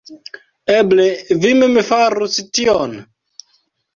Eble 0.75 1.05
vi 1.43 1.51
mem 1.59 1.77
farus 1.89 2.39
tion? 2.59 2.95